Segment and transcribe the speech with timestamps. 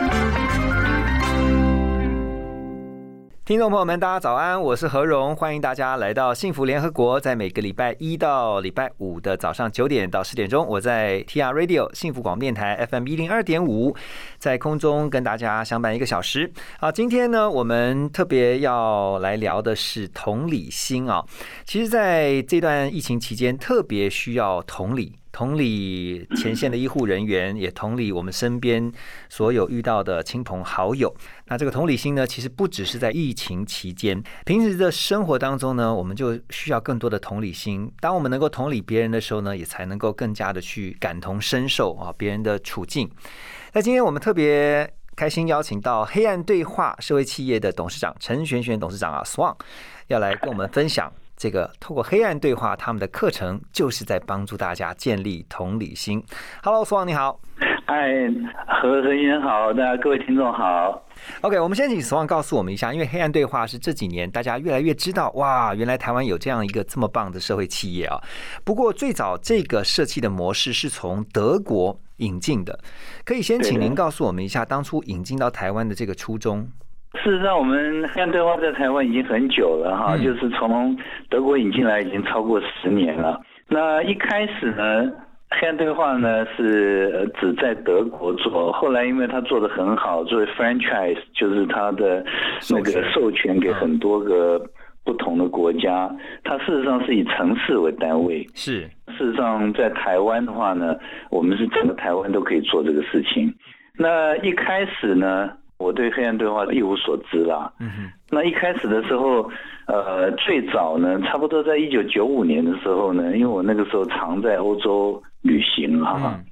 [3.43, 7.19] 听众朋友们，大家早安，我是何荣，欢迎大家来到幸福联合国。
[7.19, 13.95] 在每个礼拜一到礼拜五的早上九点到十点钟，我在 TR Radio 幸福广播电台 FM 一零二点五，
[14.37, 16.53] 在空中跟大家相伴一个小时。
[16.79, 21.25] 好，今天呢，我们特别要来聊的是同理心啊。
[21.65, 25.20] 其实，在这段疫情期间，特别需要同理。
[25.31, 28.91] 同理前线的医护人员，也同理我们身边
[29.29, 31.13] 所有遇到的亲朋好友。
[31.47, 37.91] 那这个同理心呢，其实不只是在疫情期间，平时的生活当中呢，我们就需要更多的同理心。
[37.99, 43.09] 当我们能够同理别人的时候呢，也才能够更加的去感同身受啊别人的处境。
[43.73, 49.55] 那今天我们特别开心邀请到黑暗对话社会企业的董事长陈璇璇董事长啊，Swan
[50.07, 51.11] 要来跟我们分享。
[51.41, 56.23] 这个透过黑暗对话，他们的课程就是在帮助大家建立同理心。
[56.61, 57.39] Hello，苏旺你好。
[57.87, 58.11] 嗨，
[58.67, 61.03] 何何先生好，大家各位听众好。
[61.41, 68.21] OK，我们先请苏旺告诉我们一下，因为黑暗对话是这几年大家越来越知道，哇，原来台湾有这样一个这么棒的社会企业啊。
[68.63, 72.79] 不过最早这个设计的模式是从德国引进的，
[73.25, 76.69] 可以先请您告诉我们一下当初引进到台湾的这个初衷。
[77.23, 80.97] 事实上，我们黑暗对话在台湾已经很久了哈，嗯就是从
[81.29, 83.39] 德国引进来已经超过十年了。
[83.67, 85.11] 那一开始呢，
[85.49, 92.25] 黑暗对话呢是呃只在德国做，后来因为它做的很好，作为 franchise 就是它的
[92.69, 94.61] 那个授权给很多个
[95.03, 96.09] 不同的国家，
[96.43, 98.47] 它事实上是以城市为单位。
[98.55, 100.95] 是，事实上，在台湾的话呢，
[101.29, 103.53] 我们是整个台湾都可以做这个事情。
[103.97, 107.71] 那一开始呢，我对黑暗对话一无所知啦。
[107.79, 109.49] 嗯哼，那一开始的时候，
[109.87, 116.45] 呃，最早呢，差不多在一九九五年的时候呢，因为我那个时候常在欧洲旅行啊，嗯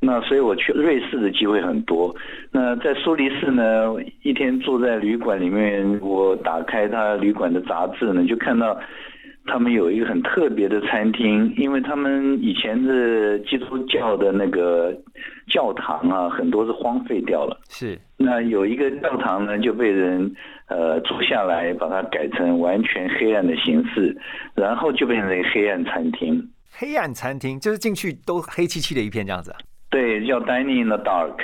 [0.00, 2.14] 那所以我去瑞士的机会很多。
[2.50, 8.78] 那在苏黎世呢，一天住在旅馆里面，我打开他旅馆的杂志呢，就看到
[9.46, 14.96] 他们有一个很特别的餐厅，因为他们以前是基督教的那个
[15.48, 17.60] 教堂啊，很多是荒废掉了。
[17.68, 20.34] 是，那有一个教堂呢，就被人
[20.68, 24.16] 呃租下来，把它改成完全黑暗的形式，
[24.54, 26.50] 然后就变成黑暗餐厅。
[26.76, 29.58] 黑暗餐厅就是进去都黑漆漆的一片这样子啊。
[29.90, 31.36] 对，叫 Dining in the Dark。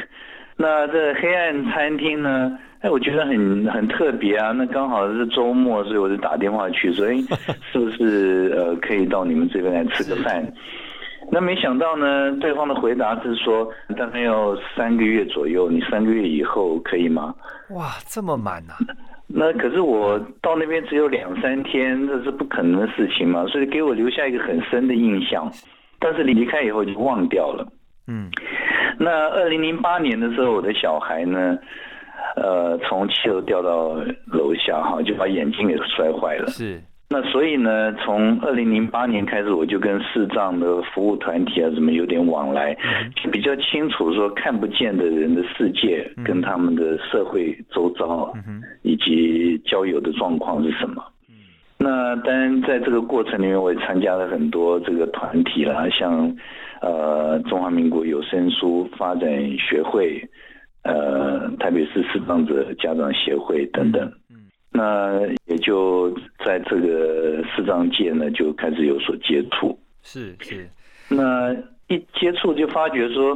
[0.63, 2.59] 那这黑暗餐厅呢？
[2.83, 4.53] 哎，我觉得很很特别啊。
[4.53, 7.17] 那刚好是周末，所以我就打电话去说，哎，
[7.73, 10.47] 是不是呃可以到你们这边来吃个饭？
[11.33, 13.67] 那没想到呢，对方的回答是说，
[13.97, 17.35] 大概要三个月左右，你三个月以后可以吗？
[17.71, 18.77] 哇，这么满啊！
[19.27, 25.51] 那可是我到那边只有两三天，这是不可能的事情嘛，所以给我留下一个很深的印象。
[25.99, 27.67] 但是离开以后就忘掉了。
[28.11, 28.29] 嗯，
[28.99, 31.57] 那二零零八年的时候，我的小孩呢，
[32.35, 33.95] 呃，从七楼掉到
[34.27, 36.49] 楼下哈，就把眼睛给摔坏了。
[36.49, 42.77] 是，那所以呢，从二零零八年开始，我就跟视障的服务团体啊什么有点往来，
[43.15, 48.33] 就比较清楚说看不见的人的世界跟他们的社会周遭
[48.83, 51.01] 以及交友的状况是什么。
[51.83, 56.37] 那当然，在这个过程里面，我也参加了很多这个团体啦，像
[56.81, 60.23] 呃中华民国有声书发展学会，
[60.83, 64.11] 呃台北市视障者家长协会等等。
[64.31, 66.11] 嗯，那也就
[66.45, 69.79] 在这个视障界呢，就开始有所接触。
[70.03, 70.69] 是是，
[71.09, 71.53] 那
[71.89, 73.35] 一接触就发觉说，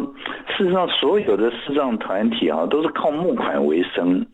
[0.56, 4.25] 事实上所有的视障团体啊，都是靠募款为生。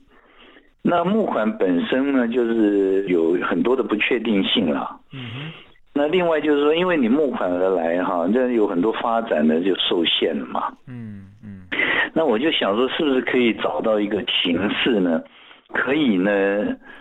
[0.82, 4.98] 那募款本身呢，就是有很多的不确定性了。
[5.12, 5.52] 嗯哼，
[6.00, 10.72] 那另外就是说，因为你募款而来哈，这有很多发展呢就受限了嘛。
[10.86, 11.68] 嗯嗯，
[12.14, 15.22] 那我就想说，是不是可以找到一个形式呢？
[15.74, 16.30] 可以呢，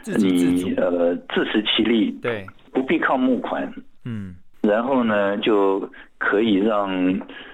[0.01, 3.71] 自自你呃自食其力，对，不必靠募款，
[4.03, 4.35] 嗯。
[4.61, 6.91] 然后呢就可以让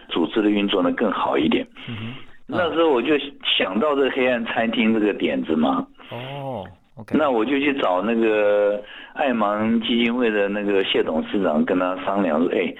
[0.10, 1.64] 组织的运作呢更好一点。
[1.88, 2.16] 嗯，
[2.48, 3.14] 那时候我就
[3.58, 6.66] 想到这黑暗餐厅这个点子嘛，哦
[6.98, 8.82] ，OK，那我就去找那个
[9.14, 12.74] 爱盲基金会的那个谢董事长，跟他商量说，哎，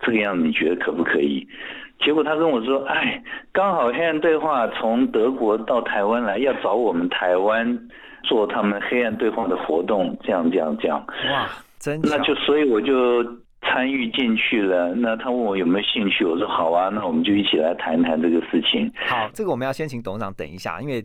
[0.00, 1.46] 这个样子你觉得可不可以？
[2.02, 3.22] 结果他跟我说：“哎，
[3.52, 7.78] 刚好黑暗对话从德国到台湾来，要找我们台湾
[8.22, 10.98] 做他们黑暗对话的活动，这样这样这样。”
[11.30, 11.46] 哇，
[11.78, 13.22] 真那就所以我就
[13.60, 14.94] 参与进去了。
[14.94, 18.90] 那他问我有没有兴趣，我说好啊，那我们就一起来谈谈这个事情。
[19.06, 21.04] 好，这个我们要先请董事长等一下，因为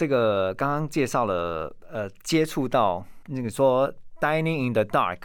[0.00, 5.18] 这个刚刚介绍了，呃，接触到那个说 dining in the dark，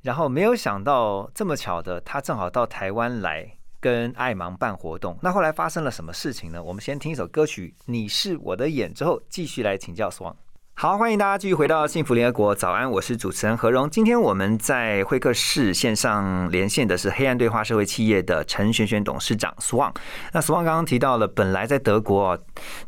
[0.00, 3.46] 然后没有想到这么巧的，他正好到台湾来
[3.80, 5.18] 跟爱芒办活动。
[5.20, 6.62] 那后来发生了什么事情呢？
[6.62, 10.34] 我们先听一首歌曲《你是我的眼》，之后继续来请教 Swan。
[10.76, 13.88] 好，欢迎大家继续回到幸福联合国早安，我是主持人何荣。
[13.88, 19.94] 今天我们在会客室线上连线的是黑暗对话社会企业的陈璇璇董事长 Swan。
[20.32, 22.38] 那 Swan 刚刚提到了，本来在德国哦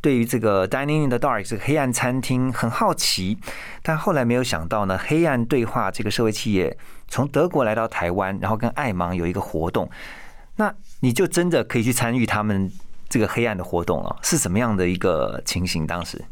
[0.01, 3.39] 对于这个 Dining in the Dark 这个黑暗餐厅很好奇，
[3.85, 9.89] 但后来没有想到呢，黑暗对话这个社会企业从德国来到台湾，然后跟爱芒有一个活动，
[10.57, 12.71] 那你就真的可以去参与他们
[13.09, 15.87] 这个黑暗的活动了，是什么样的一个情形？
[15.87, 16.23] 当时？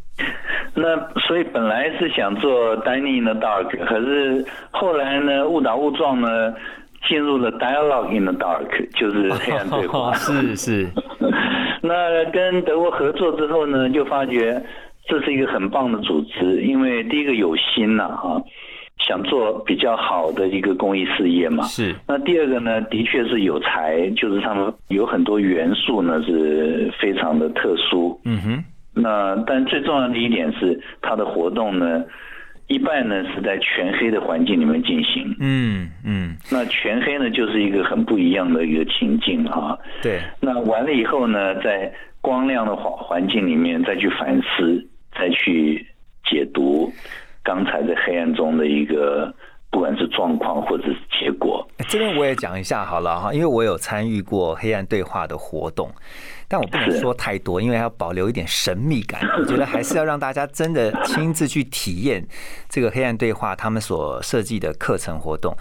[0.76, 6.52] 那所以本来是想做 dining in the dark，可是后来呢，误打误撞呢，
[7.08, 8.66] 进入了 dialogue in the dark，
[8.98, 10.12] 就是黑暗对话。
[10.14, 10.88] 是 是。
[11.80, 14.60] 那跟德国合作之后呢，就发觉
[15.06, 18.42] 这是一个很棒的组织，因为第一个有心呐，哈，
[19.06, 21.62] 想做比较好的一个公益事业嘛。
[21.64, 21.94] 是。
[22.08, 28.18] 那第二个呢，的确是有才，就是他们有很多元素呢是非常的特殊。
[28.24, 28.64] 嗯哼。
[28.94, 32.04] 那但最重要的一点是，它的活动呢，
[32.68, 35.36] 一半呢是在全黑的环境里面进行。
[35.40, 36.36] 嗯嗯。
[36.50, 39.76] 那全黑呢，就是一个很不一样的一个情境啊。
[40.02, 40.20] 对。
[40.40, 44.86] 那完了以后呢，在光亮的环环境里面再去反思，
[45.18, 45.86] 再去
[46.24, 46.92] 解读
[47.42, 49.34] 刚才在黑暗中的一个。
[49.70, 55.90] 不管是状况或者是结果，这边我也讲一下好了哈，因为我有参与过黑暗对话的活动，
[56.48, 59.20] 但我不能说太多，因为要保留一点神秘感。
[59.38, 62.26] 我觉得还是要让大家真的亲自去体验
[62.68, 65.56] 这个黑暗对话他们所设计的课程活动。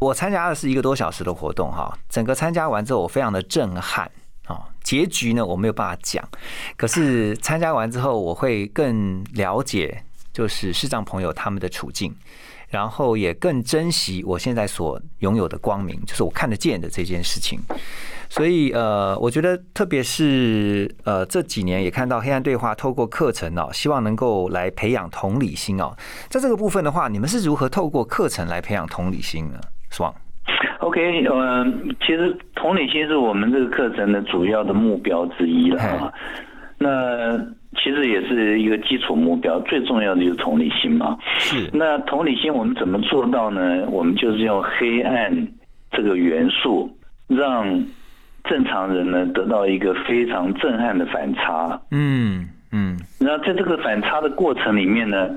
[0.00, 4.10] 我参加的是一个多小时的活动哈，整个参加完之后我非常的震撼
[4.48, 4.60] 哦。
[4.82, 6.26] 结局呢我没有办法讲，
[6.76, 10.02] 可是参加完之后我会更了解，
[10.32, 12.14] 就是视障朋友他们的处境。
[12.68, 17.58] 然后也更珍惜我现在所拥有的光明，就是我看得见的这件事情。
[18.30, 25.96] 所以呃，我觉得特别是呃这几年也看到黑暗对话透过课程哦，希望能够来培养同理心哦。
[26.28, 29.58] 在这个部分的话，你们是如何透过课程来培养同理心呢？
[29.90, 30.14] 是吧
[30.80, 36.12] ？OK，嗯，其实同理心是我们这个课程的主要的目标之一了啊。
[36.76, 37.38] 那
[37.88, 41.16] 其实也是一个基础目标，最重要的就是同理心嘛。
[41.38, 41.70] 是。
[41.72, 43.86] 那同理心我们怎么做到呢？
[43.88, 45.48] 我们就是用黑暗
[45.90, 46.94] 这个元素，
[47.28, 47.82] 让
[48.44, 51.80] 正常人呢得到一个非常震撼的反差。
[51.90, 52.98] 嗯嗯。
[53.18, 55.30] 那在这个反差的过程里面呢，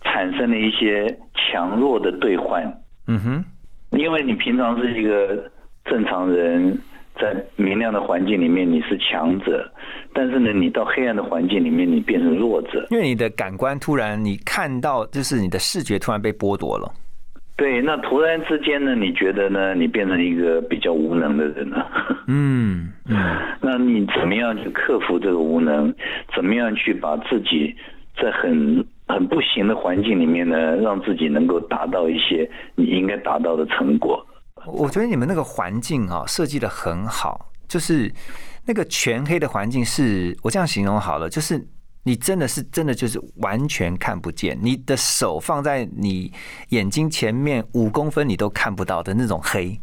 [0.00, 2.64] 产生了一些强弱的兑换。
[3.08, 3.44] 嗯哼。
[3.90, 5.50] 因为你平常是一个
[5.84, 6.78] 正常人。
[7.18, 9.70] 在明亮的环境里面，你是强者，
[10.12, 12.86] 但是呢，你到黑暗的环境里面，你变成弱者。
[12.90, 16.90] 因为你的感官突然，你看到就是你的视觉突然被剥夺了。
[17.56, 21.86] 对，那突然之间呢，你觉得呢，你变成一个比较无能的人了。
[22.26, 23.16] 嗯 嗯。
[23.60, 25.94] 那你怎么样去克服这个无能？
[26.34, 27.74] 怎么样去把自己
[28.18, 34.26] 在很很不行的环境里面呢，让自己能够达到一些你应该达到的成果？
[34.66, 38.12] 我觉得你们那个环境啊设计的很好，就是
[38.64, 41.66] 那个全黑的环境，是我这样形容好了，就是
[42.02, 46.32] 你真的是真的就是完全看不见，你的手放在你
[46.68, 49.80] 眼睛前面五公分你都看不到的那种黑，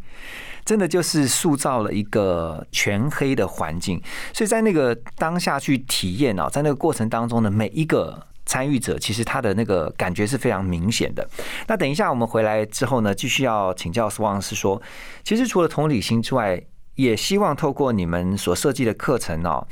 [0.64, 8.26] 真的就是塑造了一个全黑的环境，所以在那个当下去体验啊，在那个过程当中的每一个。
[8.48, 11.28] 参与者其实他的那个感觉是非常明显的。
[11.66, 14.80] 那等一下我们回来之后呢，继续要请教 Swan 是说，
[15.22, 16.60] 其实除了同理心之外，
[16.94, 19.64] 也希望透过你们所设计的课程哦，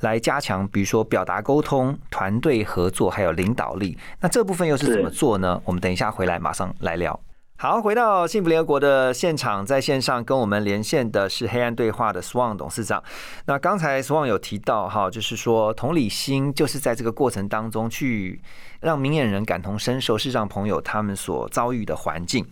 [0.00, 3.96] 来加强，比如说表达沟通、团队合作还有领导力。
[4.20, 5.62] 那这部分又是怎么做呢？
[5.64, 7.18] 我们等一下回来马上来聊。
[7.56, 13.02] 好，回到幸福联合国的现场，在线上跟我们连线的是黑暗对话的 Swan 董事长。
[13.46, 18.42] 那刚才 Swan 有提到哈，就是说同理心就是在这个过程当中去
[18.80, 22.44] 让明眼人感同身受，是让朋友他们所遭遇的环境。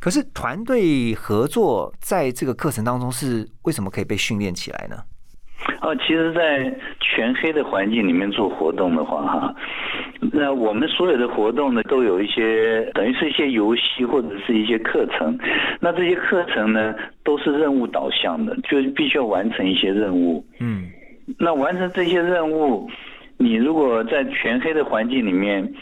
[0.00, 4.96] 可是团队合作在这个课程当中是为什么可以被训练起来呢？
[5.86, 9.54] 哦，其实，在全黑的环境里面做活动的话，哈，
[10.32, 15.38] 那我们所有的活动呢，都有一些等于是一些游戏或者是一些课程。
[15.78, 20.44] 那这些课程呢，都是任务导向的，就必须要完成一些任务。
[20.58, 20.86] 嗯
[21.38, 22.90] 那完成这些任务，
[23.38, 25.72] 你如果在全黑的环境里面，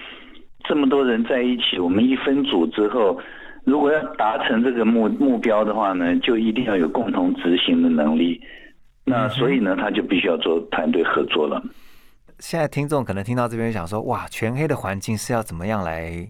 [0.65, 3.19] 这么多人在一起，我们一分组之后，
[3.65, 8.39] 如果要达成这个目目标的话呢，就一定要有共同执行的能力。
[9.05, 11.63] 那所以呢，他就必须要做团队合作了。
[12.39, 16.29] 现在听众可能听到这边想说，哇，全黑的环境是要怎么样来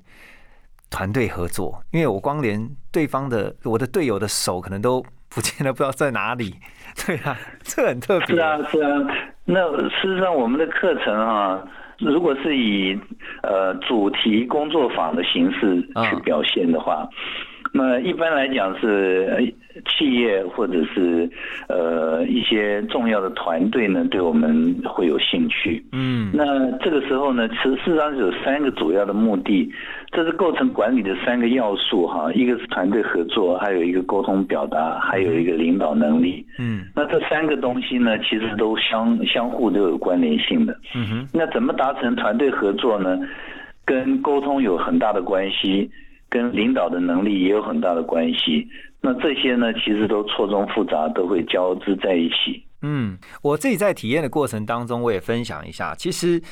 [0.90, 1.82] 团队合作？
[1.92, 6.54] 因为我光连对方的我的队友的手可能都不见得不知道在哪里。
[7.06, 8.26] 对啊，这很特别。
[8.26, 8.90] 是啊，是啊。
[9.44, 11.62] 那事实上，我们的课程啊，
[11.98, 12.98] 如果是以
[13.42, 17.08] 呃主题工作坊的形式去表现的话，
[17.76, 19.40] 那一般来讲是呃
[19.98, 21.28] 企业或者是
[21.68, 25.84] 呃一些重要的团队呢，对我们会有兴趣。
[25.90, 29.68] 嗯那这个时候呢，其实事实上有三个主要的目的，
[30.12, 36.46] 这是构成管理的三个要素哈，一个是团队合作，还有一个沟通表达，还有一个领导能力。
[36.60, 40.78] 嗯那这三个东西呢，其实都相相互都有关联性的。
[40.94, 43.18] 嗯哼那怎么达成团队合作呢？
[43.86, 45.90] 跟沟通有很大的关系，
[46.28, 48.68] 跟领导的能力也有很大的关系。
[49.00, 52.64] 那这些呢，其实都错综复杂，都会交织在一起。
[52.82, 55.94] 嗯，我自己在体验的过程当中，我也分享一下。
[55.94, 56.42] 其实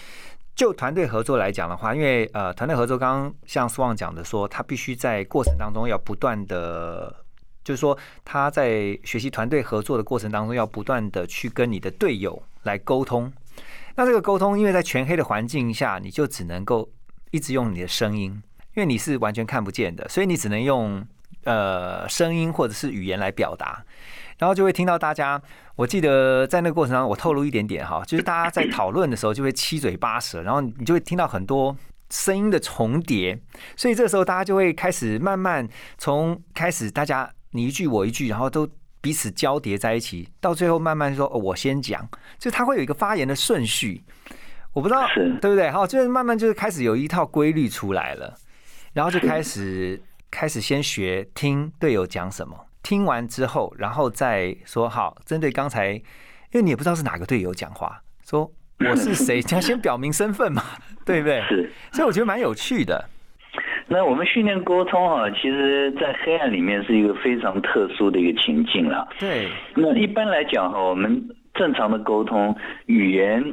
[0.55, 7.15] 就团队合作来讲的话，因为呃，团队合作刚刚像斯旺讲的说，他必须在过程当中要不断的，
[7.65, 13.33] 就是说他在学习团队合作的过程当中，要不断的去跟你的队友来沟通。
[13.95, 16.89] 那这个沟通，因为在全黑的环境下，你就只能够
[17.31, 18.43] 一直用你的声音，
[18.75, 21.05] 因为你是完全看不见的，所以你只能用
[21.45, 23.85] 呃声音或者是语言来表达。
[24.39, 25.41] 然后就会听到大家，
[25.77, 31.77] 我记得在那个过程当中，我透露一点点哈，就是大家在讨论的时候就会七嘴八舌，然后你就会听到很多
[32.11, 33.39] 声音的重叠，
[33.77, 38.69] 所以这时候大家就会开始慢慢从开始大家你一句我一句，然后都
[39.01, 44.03] 彼此交叠在一起，到最后慢慢说、哦、我先讲，就他会有一个发言的顺序，
[44.73, 45.39] 我不知道是。
[45.41, 45.71] 对不对？
[45.71, 48.35] 好，就是慢慢就是开始有一套规律出来了，
[48.93, 52.67] 然后就开始开始先学听队友讲什么。
[52.83, 56.03] 听完之后，然后再说好，针对刚才，因
[56.55, 60.63] 为你也不知道是哪个队友讲话，说我是谁，要先表明身份嘛，
[61.07, 61.41] 对不对？
[61.49, 61.71] 是。
[61.93, 63.09] 所以我觉得蛮有趣的。
[63.87, 69.07] 那我们训练沟通啊，其实在黑暗里面是一个非常特殊的一个情境了。
[69.19, 71.23] 对，那一般来讲哈，我们
[71.55, 72.57] 正常的沟通
[72.87, 73.45] 语言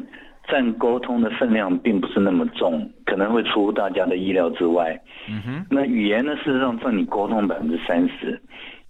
[0.50, 5.00] 占沟通的分量并不是那么重，可能会出乎大家的意料之外。
[5.29, 8.41] 嗯哼，那语言呢，事实上占你沟通百分之三十，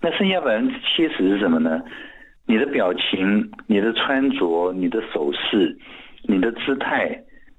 [0.01, 1.81] 那剩下百分之七十是什么呢？
[2.47, 5.77] 你的表情、你的穿着、你的手势、
[6.23, 7.15] 你的姿态，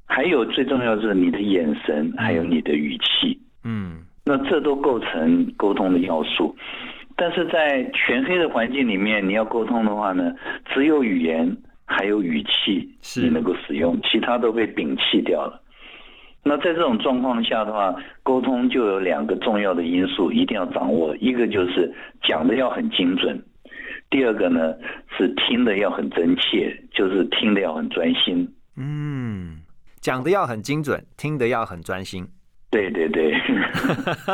[0.07, 3.38] 还有最重要的是你的眼神，还有你的语气。
[3.62, 6.57] 嗯那这都构成沟通的要素。
[7.16, 10.33] 但是在全黑的环境里面，你要沟通的话呢，
[10.73, 11.57] 只有语言
[11.92, 15.61] 还有语气是你能够使用，其他都被摒弃掉了。
[16.44, 17.92] 那在这种状况下的话，
[18.23, 21.92] 沟通就有两个重要的因素一定要掌握，一个就是
[22.23, 23.42] 讲的要很精准，
[24.09, 24.73] 第二个呢
[25.18, 28.49] 是听的要很真切，就是听的要很专心。
[28.76, 29.59] 嗯，
[30.00, 32.26] 讲的要很精准，听的要很专心。
[32.70, 33.35] 对对对，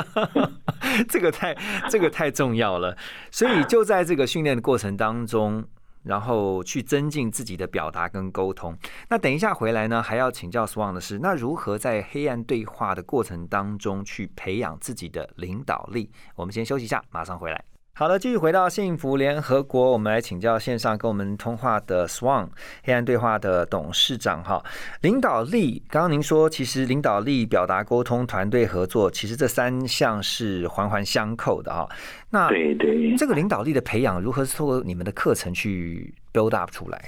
[1.08, 1.56] 这个太
[1.88, 2.94] 这个太重要了，
[3.30, 5.64] 所以就在这个训练的过程当中，
[6.06, 8.76] 然后去增进自己的表达跟沟通。
[9.08, 16.10] 那等一下回来呢，还要请教 Swan 的是，那如何在黑暗对话的过程当中去培养自己的领导力？
[16.34, 17.64] 我们先休息一下，马上回来。
[17.98, 22.46] 好了，继续回到幸福联合国，我们来请教线上跟我们通话的 Swan
[22.84, 24.62] 黑暗对话的董事长哈。
[25.00, 31.88] 领导力，刚刚您说，其实领导力、表达、沟通、团队合作，其实这三项是环环相扣的哈。
[32.28, 33.16] 那对对。
[33.16, 37.02] 这个领导力的培养，如何是透过你们的课程去 build up 出来？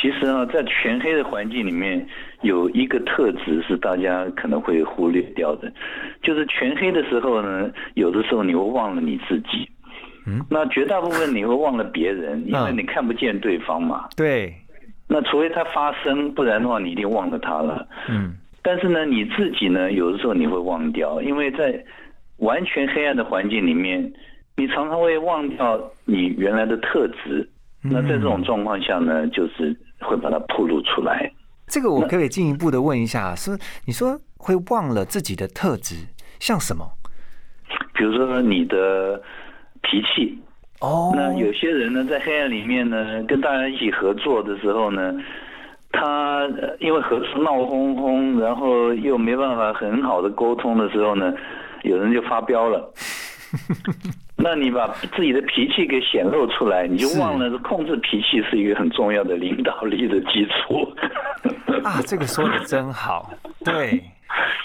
[0.00, 2.06] 其实啊，在全黑的环境里面，
[2.42, 5.72] 有一个特质是大家可能会忽略掉的，
[6.22, 9.68] 就是全黑的时候呢，有的时候你会忘了你自己。
[10.24, 14.08] 嗯，那绝大部分你会忘了别人，因为你看不见对方嘛。
[14.16, 14.54] 对，
[15.08, 17.84] 那除非他发生，不然的话你一定忘了他了。
[18.08, 21.82] 嗯，但是呢，你自己呢，有的时候你会忘掉，因为在
[22.36, 24.12] 完全黑暗的环境里面，
[24.56, 27.48] 你常常会忘掉你原来的特质。
[27.80, 31.30] 那在这种状况下呢，就是会把它暴露出来。
[31.66, 35.96] 这个我可以进一步的问一下，是你说会忘了自己的特质，
[36.40, 36.84] 像什么？
[37.94, 39.20] 比如说你的
[39.82, 40.38] 脾气。
[40.80, 41.12] 哦。
[41.14, 45.12] 那有些人呢，在黑暗里面呢，跟大家一起合作的时候呢，
[45.92, 51.34] 他呃因为合作闹哄哄，然后又没办法很好的沟通的时候呢，
[51.82, 52.92] 有人就发飙了。
[54.40, 60.88] 那你把自己的脾气给显露出来，你就忘了控制脾气是一个很重要的领导力的基础。
[61.82, 63.30] 啊，这个说的真好，
[63.64, 64.00] 对，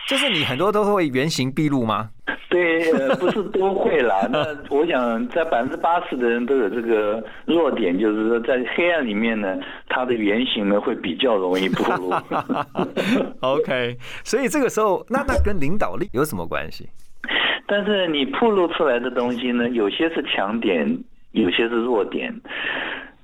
[0.08, 2.10] 就是你很多都会原形毕露吗？
[2.50, 4.26] 对，呃，不是都会啦。
[4.32, 9.58] 那我想，在百分之八十的人都有这个弱点，就是说在黑暗里面呢，
[9.90, 12.14] 他的原型呢会比较容易暴露。
[13.42, 16.88] OK，所以这个时候，那那跟领导力有什么关系？
[17.66, 20.98] 但是你暴露出来的东西呢，有些是强点，
[21.32, 22.34] 有些是弱点。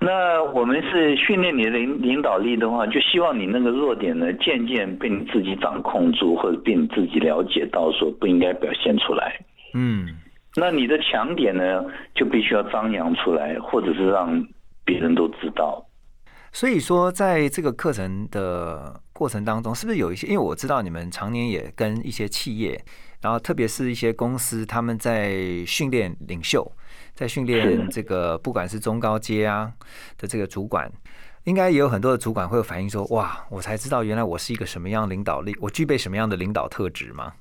[0.02, 9.38] 那我们是训练你的领领导力的话，就希望你那个弱点呢，渐渐被你自己掌控住，或者被你自己了解到，说不应该表现出来。
[9.74, 10.08] 嗯，
[10.56, 11.84] 那你的强点呢，
[12.16, 14.48] 就必须要张扬出来，或者是让
[14.86, 15.86] 别人都知道。
[16.54, 20.28] 所以说，在这个课程的过程当中，是不是有一些？
[20.28, 22.80] 因为我知道你们常年也跟一些企业，
[23.22, 25.34] 然后特别是一些公司，他们在
[25.66, 26.72] 训练领袖，
[27.14, 29.72] 在训练这个不管是中高阶啊
[30.18, 30.90] 的这个主管，
[31.44, 37.34] 应该也有很多的主管会有反映说：“哇，我才知道原来我是一个什么样领导力，我具备什么样的领导特质吗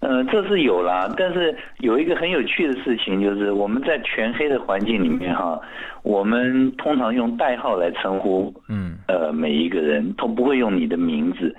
[0.00, 5.60] 呃，这是有啦，但是有一个很有趣的事情，就是我们在全黑的环境里面哈，
[6.02, 11.54] 我们通常用代号来称呼，嗯，呃，每一个人都不会用你的名字。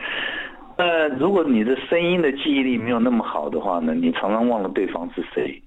[0.77, 5.61] 那如果你的声音的记忆力没有那么好的话呢，你常常忘了对方是谁。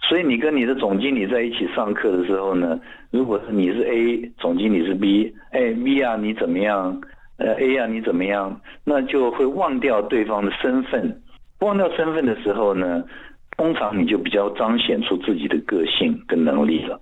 [0.00, 2.78] 所以你跟你的总经理在一起上课的时候呢，
[3.10, 7.00] 如果是你是 A，总经理是 B，哎 B 啊你怎么样？
[7.38, 8.60] 呃 A 啊你怎么样？
[8.84, 11.20] 那就会忘掉对方的身份。
[11.60, 13.02] 忘掉身份的时候呢，
[13.56, 17.00] 通常你就比较彰显出自己的个性跟能力了。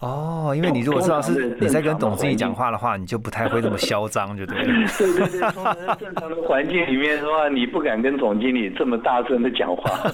[0.00, 4.64] 哦，因为你如果知道是你在跟正常的总经理讲话的话，你就不太会这么嚣张，就对了。
[4.96, 10.08] 对对对，通常在正常的环境里面的话，你不敢跟总经理这么大声的讲话，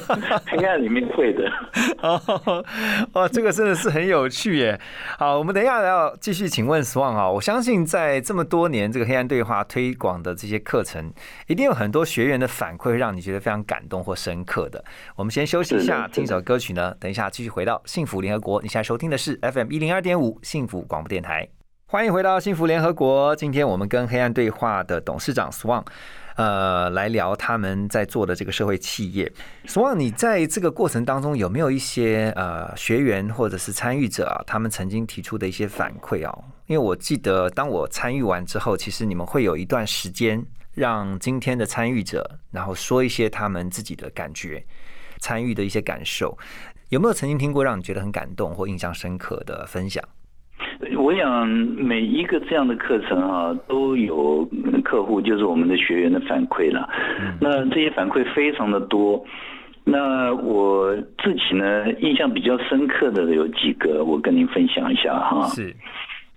[0.47, 1.45] 黑暗里面会的。
[2.01, 2.65] 哦，
[3.13, 4.81] 哇，这个真的是很有趣耶！
[5.19, 11.13] 好，我们等一下要继续请问 Swan 啊，我相信在这么多年这个黑暗对话推广的这些课程，
[11.47, 14.83] 一定有很多学员的反馈会让你觉得非常感动或深刻的。
[15.15, 18.63] 我们先休息一下，听首歌曲呢，等一下继续回到幸福联合国。
[18.63, 21.49] 你现在收听的是 FM 一零二点五幸福广播电台。
[21.87, 23.35] 欢迎回到幸福联合国。
[23.35, 25.85] 今天我们跟黑暗对话的董事长 Swan，
[26.37, 29.33] 呃，来聊他们在做的这个社会企业。
[29.67, 36.45] Swan，你在这个过程当中有没有一些呃学员或者是参与者啊，他们曾经提出的一些反馈哦？
[36.67, 40.41] 因为我记得当我参与完之后，其实你们会有一段时间
[40.73, 44.65] 让今天的参与者，然后说一些他们自己的感觉、
[45.19, 46.39] 参与的一些感受。
[46.95, 50.01] 有没有曾经听过让你觉得很感动或印象深刻的分享？
[50.97, 54.49] 我想每一个这样的课程啊，都有
[54.85, 56.89] 客户，就是我们的学员的反馈了。
[57.41, 59.21] 那这些反馈非常的多。
[59.83, 65.49] 那我自己呢，印象比较深刻的有几个，我跟您分享一下哈。
[65.49, 65.75] 是，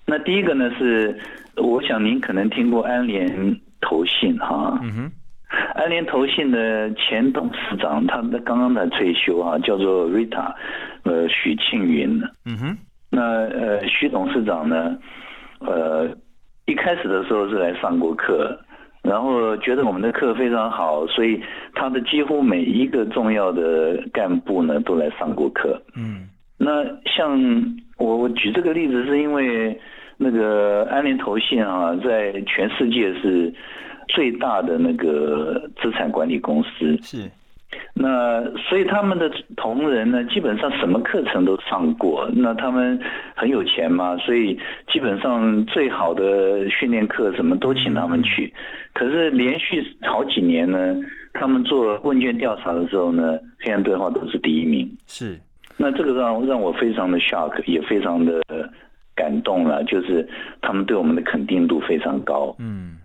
[0.07, 1.15] 那第一个呢是，
[1.55, 4.79] 我想您可能听过安联投信哈。
[4.81, 5.11] 嗯哼，
[5.75, 10.53] 安联投信的前董事长，他的刚刚在退休啊，叫做 Rita，
[11.03, 12.21] 呃，许庆云。
[12.45, 12.77] 嗯哼，
[13.09, 14.97] 那呃，徐董事长呢，
[15.59, 16.09] 呃，
[16.65, 18.59] 一开始的时候是来上过课，
[19.03, 21.41] 然后觉得我们的课非常好，所以
[21.73, 25.81] 他的几乎每一个重要的干部呢都来上过课。
[25.95, 26.27] 嗯
[26.59, 27.39] 那像
[27.97, 29.79] 我我举这个例子，是因为
[30.17, 33.53] 那个安联投信啊，在全世界是
[34.07, 36.97] 最大的那个资产管理公司。
[37.01, 37.29] 是，
[37.93, 42.29] 那所以他们的同仁呢，基本上什么课程都上过。
[42.33, 42.99] 那他们
[43.35, 44.57] 很有钱嘛，所以
[44.91, 48.53] 基本上最好的训练课什么都请他们去。
[48.93, 50.95] 可是连续好几年呢，
[51.33, 54.89] 他们做问卷调查的时候呢，黑暗对话都是第一名。
[55.05, 55.37] 是，
[55.75, 58.41] 那这个让让我非常的 shock，也非常的
[59.15, 60.27] 感动了，就是
[60.61, 62.55] 他们对我们的肯定度非常高。
[62.59, 62.97] 嗯嗯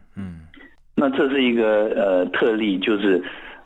[1.02, 3.20] 那这是一个呃特例，就是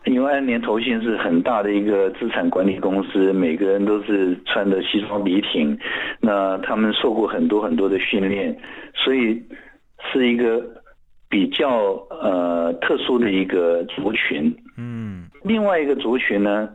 [0.07, 5.79] 因为安联投信是很大的一个资产管理公司，每个人都是穿的西装笔挺，
[6.19, 8.59] 那他们受过很多很多的训练，
[8.95, 9.43] 所以
[10.11, 10.65] 是一个
[11.29, 14.51] 比较呃特殊的一个族群。
[14.79, 16.71] 嗯另外一个族群呢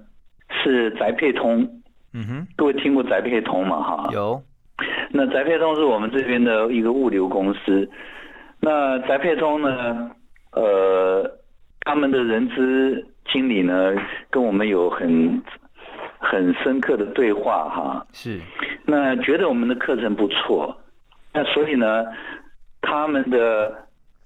[0.63, 1.67] 是宅配通，
[2.13, 3.81] 嗯哼，各位听过宅配通吗？
[3.81, 4.39] 哈，有，
[5.09, 7.89] 那宅配通是我们这边的一个物流公司。
[8.63, 10.11] 那宅配通呢，
[10.53, 11.29] 呃，
[11.81, 13.93] 他们的人资经理呢，
[14.29, 15.41] 跟我们有很
[16.19, 18.05] 很深刻的对话哈。
[18.11, 18.39] 是，
[18.85, 20.75] 那觉得我们的课程不错，
[21.33, 22.05] 那所以呢，
[22.81, 23.73] 他们的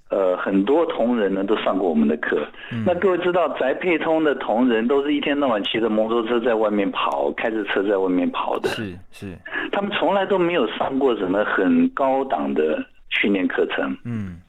[0.09, 2.47] 呃，很多同仁呢都上过我们的课。
[2.85, 8.69] 那各位知道，宅配通的同仁都是一天到晚骑着摩托车在外面跑，开着车在外面跑的。
[8.69, 9.35] 是是，
[9.71, 13.95] 他们从来都没有上过什么很高档的训练课程。
[14.05, 14.39] 嗯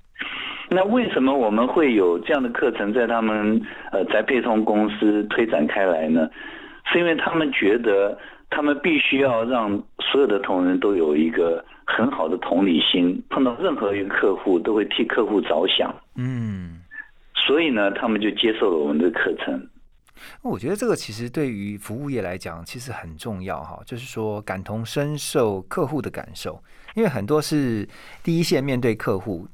[0.68, 3.60] 那为什么我们会有这样的课程在他们
[3.92, 6.28] 呃宅配通公司推展开来呢？
[6.92, 8.18] 是因为他们觉得
[8.50, 16.80] 他们必须要让所有的同仁都有一个很好的同理心，碰到任何一个客户都会替客户着想，嗯。
[17.34, 19.68] 所以呢，他们就接受了我们的课程。
[20.42, 26.60] 我觉得这个其实对于服务业来讲，其实很重要哈，就是说感同身受客户的感受，
[26.94, 27.86] 因为很多是
[28.24, 29.46] 第一线面对客户，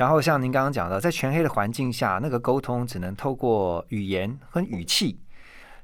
[0.00, 5.20] 然后像您刚刚讲的，在全黑的环境下，那个沟通只能透过语言和语气，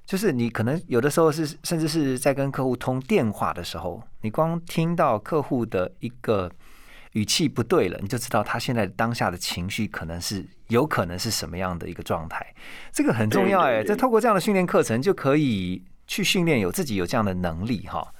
[0.06, 6.50] 就是你可能有的时候是甚至是在跟客户通电话的时候，你光听到客户的一个
[7.12, 12.54] 语气不对了，你就知道他现在当下的情绪可能是有可能是什么样的一个状态，
[12.90, 13.72] 这个很重要哎。
[13.72, 18.14] 对对对这透过这样的训练课程，就可以去训练有自己有这样的能力哈。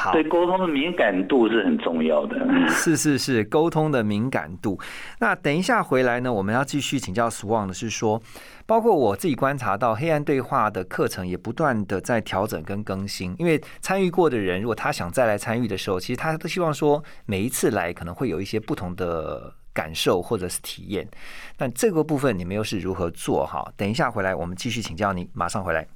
[0.00, 2.38] 好，对沟通的敏感度是很重要的。
[2.70, 4.78] 是是是，沟通的敏感度。
[5.18, 8.22] 那等一下回来呢，我们要继续请教 Swan 的是说，
[8.64, 21.08] 包括我自己观察到黑暗对话的课程也不断的在调整跟更新，因为参与过的人，如果他想再来参与的时候，其实他都希望说每一次来可能会有一些不同的感受或者是体验。
[21.56, 23.68] 但这个部分你们又是如何做哈？
[23.76, 25.88] 等一下回来我们继续请教你，马上回来。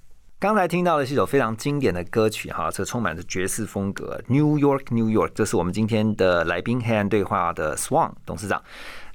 [0.43, 8.61] 刚才听到的是一首非常经典的歌曲哈，这充满着爵士风格，《New York New York》，这是我们今天的来宾黑暗对话的 Swan 董事长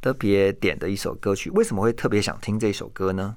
[0.02, 1.50] 特别点的一首歌曲。
[1.50, 3.36] 为什么会特别想听这首歌呢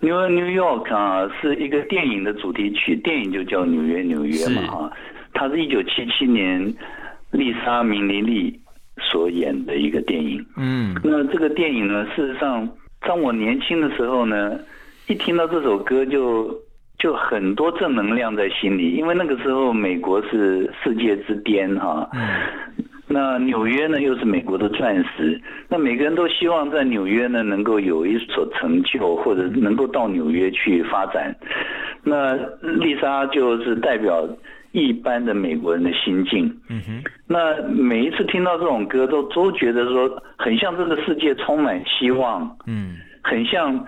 [0.00, 4.92] ？New New York 啊，是一个电影的主题曲，电影就叫纽约纽约嘛是啊，
[5.32, 6.62] 它是一九七七年
[7.30, 8.60] 丽莎明尼利
[9.10, 10.44] 所演的一个电影。
[10.58, 12.68] 嗯那这个电影呢，事实上，
[13.00, 14.60] 当我年轻的时候呢，
[15.06, 16.54] 一听到这首歌就
[17.00, 22.08] 就很多正能量在心里，因为那个时候美国是世界之巅哈、
[23.08, 31.34] 那纽约呢又是美国的钻石，那每个人都希望在纽约呢能够有一所成就，或者能够到纽约去发展。
[32.04, 34.28] 那丽莎就是代表
[34.72, 36.54] 一般的美国人的心境。
[36.68, 43.84] 嗯哼，那每一次听到这种歌，都都觉得说，很像这个世界充满希望，嗯很像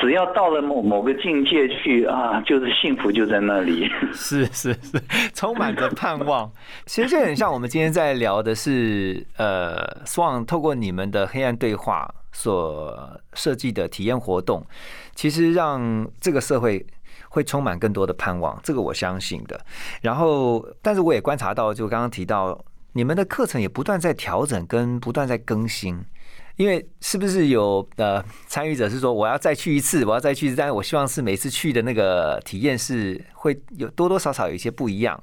[0.00, 3.90] 只要到了某某个境界去啊，就是幸福就在那里。
[4.14, 5.02] 是是是，
[5.34, 6.50] 充满着盼望。
[6.86, 14.64] 其实就很像我们今天在聊的是，呃，Swan 透过你们的黑暗对话所设计的体验活动，
[15.14, 16.86] 其实让这个社会
[17.28, 19.60] 会充满更多的盼望，这个我相信的。
[20.02, 26.04] 然后，但是我也观察到，就刚刚提到，你们的课程也不断在调整跟不断在更新。
[26.58, 35.18] 因为是不是有呃参与者是说我要再去一次，我要再去一次，但是我希望是每次去的那个体验是会有多多少少有一些不一样。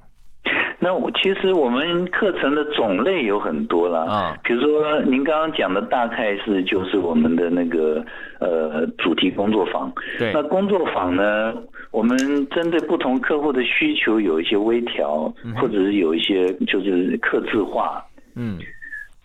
[0.79, 4.37] 那我其实我们课程的种类有很多啦，啊。
[4.43, 8.05] 比如说您刚刚讲的大概是就是我们的那个
[8.39, 10.31] 呃主题工作坊，对。
[10.31, 11.53] 那工作坊呢，
[11.91, 12.15] 我们
[12.49, 18.59] 针对不同客户的需求有一些微调，或者是有一些就是客制化，嗯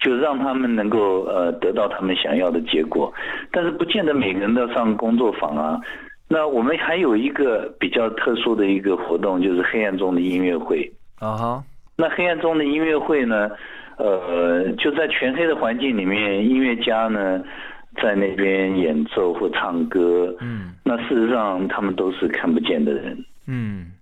[0.00, 3.12] 就让他们能够呃得到他们想要的结果，
[3.52, 5.78] 但是不见得每个人都要上工作坊啊。
[6.28, 10.90] 那我们还有一个比较特殊的一个活动，就是黑暗中的音乐会。
[11.18, 11.64] 啊哈
[11.96, 13.50] 那黑暗中的音乐会呢，
[13.98, 17.42] 呃，就在全黑的环境里面，音乐家呢
[18.00, 20.34] 在那边演奏或唱歌。
[20.40, 23.24] 嗯那事实上，他们都是看不见的人。
[23.46, 23.92] 嗯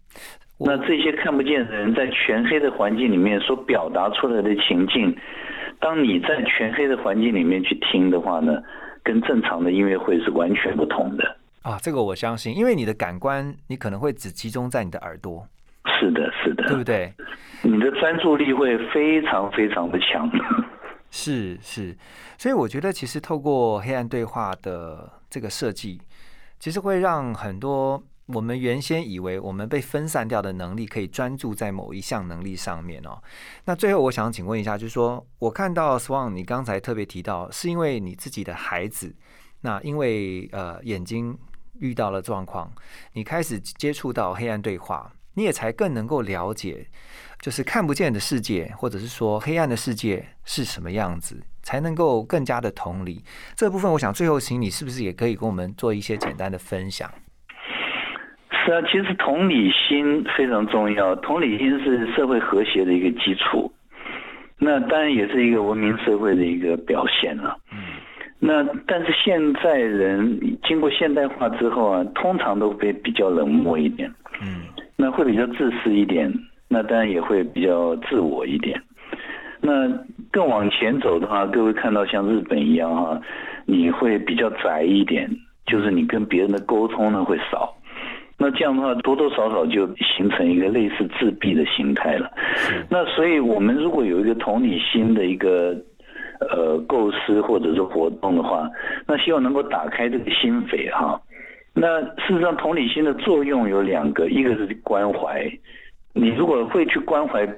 [0.58, 5.16] 那这些看不见的人在全黑的环境里面所表达出来的情境，
[5.80, 8.62] 当你在全黑的环境里面去听的话呢，
[9.02, 11.36] 跟正常的音乐会是完全不同的。
[11.62, 15.46] 啊，这个我相信，因为你的感官你可能会只集中在你的耳朵，
[15.98, 17.12] 是的，是的，对不对？
[17.62, 20.30] 你的专注力会非常非常的强。
[21.10, 21.96] 是是，
[22.36, 26.00] 所以我觉得其实透过黑暗对话的这个设计，
[26.58, 33.22] 其实会让很多我们原先以为我们被分散掉的能力，可以专注在某一项能力上面哦。
[33.64, 39.14] 那最后我想请问一下，就是说我看到 Swan 你刚才特别提到，是因为你自己的孩子，
[39.62, 41.36] 那因为呃眼睛
[41.78, 42.72] 遇到了状况，
[43.14, 46.86] 你开始接触到黑暗对话，你也才更能够了解。
[47.40, 53.24] 就是看不见的世界，或者是说黑暗的世界是什么样子，才能够更加的同理。
[53.54, 57.08] 这部分，我想最后请你是不是也可以跟我们做一些简单的分享？
[58.68, 63.72] 是啊，其实同理心非常重要，同理心是社会和谐的一个基础。
[64.58, 67.56] 那当然也是一个文明社会的一个表现了。
[67.72, 67.78] 嗯
[68.40, 74.08] 那但是现在人经过现代化之后啊，通常都会比较冷漠一点，
[74.42, 74.62] 嗯
[74.96, 76.32] 那会比较自私一点，
[76.68, 78.80] 那当然也会比较自我一点。
[79.60, 79.88] 那
[80.30, 83.20] 更往前走的话，各位看到像日本一样哈、
[83.64, 85.28] 你会比较窄一点，
[85.66, 87.74] 就是你跟别人的沟通呢会少。
[88.40, 92.30] 那这样的话，多多少少就形成一个类似自闭的心态了。
[92.88, 95.76] 那所以，我们如果有一个同理心的一个
[96.40, 98.70] 呃构思或者是活动的话，
[99.06, 101.20] 那希望能够打开这个心扉哈。
[101.74, 105.50] 那事实上，同理心的作用有两个，一个是关怀。
[106.20, 107.48] 你如果会去关怀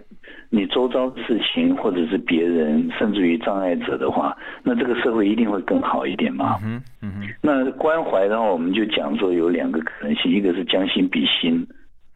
[0.50, 6.58] 你周遭的事情，或者是别人，甚至于障碍者的话，那这个社会一定会更好一点嘛。
[6.62, 11.66] 嗯嗯哼那关怀的话，我们就讲说有两个可能性，一个是将心比心，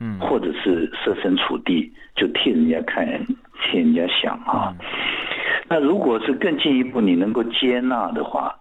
[0.00, 3.06] 嗯或者是设身处地，就替人家看，
[3.62, 4.74] 替人家想哈。
[5.68, 8.54] 那如果是更进一步，你能够接纳的话，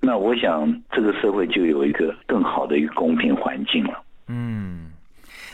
[0.00, 4.02] 那我想这个社会就有一个更好的一个公平环境了。
[4.28, 4.83] 嗯，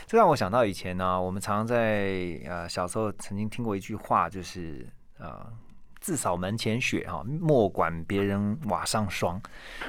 [0.05, 4.87] 这让我想到以前呢，我们常常在呃小时候曾经听过一句话，就是
[5.19, 5.45] 呃
[5.99, 9.41] 自扫门前雪哈，莫管别人瓦上霜，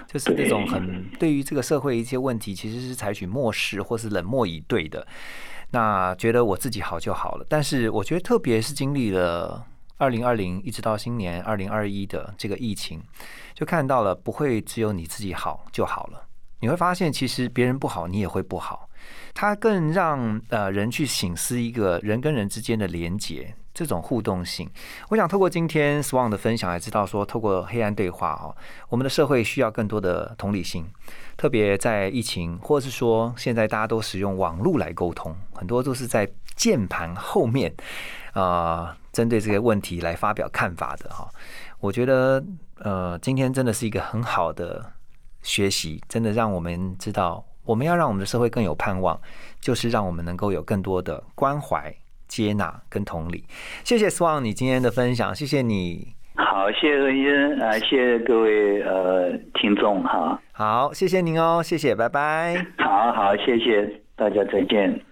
[0.07, 5.07] 就是那种很对于这个社会一些问题，其实是采取漠视或是冷漠以对的。
[5.70, 13.03] 那觉得我自己好就好了，但是我觉得特别是经历了二零二零一直到新年二零二一的这个疫情，
[13.55, 16.29] 就看到了不会只有你自己好就好了。
[16.62, 18.88] 你会发现，其实别人不好，你也会不好。
[19.35, 24.70] 它更让呃人去醒思一个人跟人之间的连结，这种互动性。
[25.09, 28.55] 我想透过今天 Swan 的分享，还知道说，透过黑暗对话哦，
[28.88, 30.87] 我们的社会需要更多的同理心，
[31.37, 37.75] 特别在疫情，或是说现在大家都使用网络来沟通，很多都是在键盘后面
[38.35, 41.29] 啊、针对这个问题来发表看法的哈。
[41.81, 42.40] 我觉得
[42.77, 44.92] 呃，今天真的是一个很好的
[45.42, 49.20] 学习，真的让我们知道，我们要让我们的社会更有盼望，
[49.61, 51.94] 就是让我们能够有更多的关怀、
[52.26, 53.44] 接纳跟同理。
[53.85, 56.14] 谢谢 Swan 你今天的分享，谢谢你。
[56.37, 60.40] 好，谢谢啊，谢谢各位呃听众哈。
[60.52, 62.64] 好，谢谢您哦，谢谢，拜拜。
[62.78, 65.05] 好好，谢谢大家，再见。